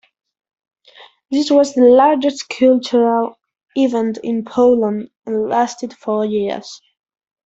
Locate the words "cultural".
2.49-3.37